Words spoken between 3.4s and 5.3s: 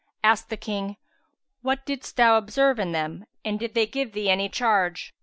and did they give thee any charge?"